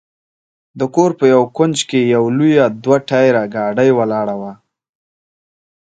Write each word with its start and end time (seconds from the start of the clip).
د 0.79 0.81
کور 0.95 1.11
په 1.19 1.25
یوه 1.33 1.47
کونج 1.57 1.77
کې 1.89 2.11
یوه 2.13 2.29
لویه 2.37 2.65
دوه 2.83 2.97
ټایره 3.09 3.43
ګاډۍ 3.55 3.89
ولاړه 3.93 4.35
وه. 4.41 4.53